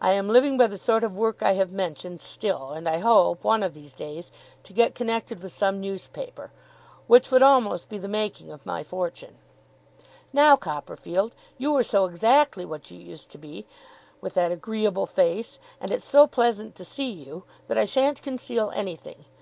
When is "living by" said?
0.30-0.68